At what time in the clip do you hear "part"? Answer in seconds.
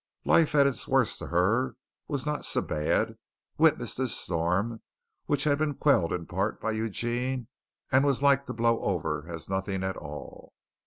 6.25-6.59